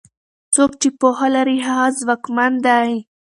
څوک 0.53 0.71
چې 0.81 0.89
پوهه 0.99 1.27
لري 1.35 1.57
هغه 1.67 1.87
ځواکمن 1.99 2.53
دی. 2.65 2.91